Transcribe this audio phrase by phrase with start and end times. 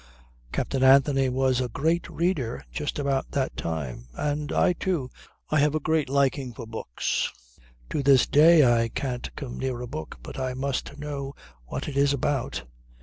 [0.51, 5.11] Captain Anthony was a great reader just about that time; and I, too,
[5.51, 7.31] I have a great liking for books.
[7.91, 11.35] To this day I can't come near a book but I must know
[11.67, 12.63] what it is about.